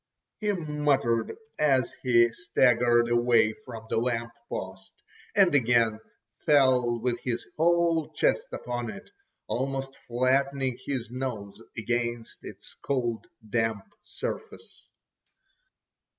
he 0.39 0.51
muttered 0.51 1.35
as 1.59 1.93
he 2.01 2.27
staggered 2.33 3.07
away 3.09 3.53
from 3.63 3.85
the 3.87 3.99
lamp 3.99 4.31
post, 4.49 4.91
and 5.35 5.53
again 5.53 5.99
fell 6.39 6.97
with 6.97 7.19
his 7.19 7.45
whole 7.55 8.09
chest 8.11 8.47
upon 8.51 8.89
it, 8.89 9.11
almost 9.45 9.91
flattening 10.07 10.75
his 10.87 11.11
nose 11.11 11.61
against 11.77 12.39
its 12.41 12.73
cold 12.83 13.27
damp 13.47 13.93
surface. 14.01 14.87